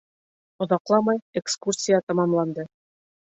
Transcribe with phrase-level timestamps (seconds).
[0.65, 2.67] Оҙаҡламай экскурсия тамамланды.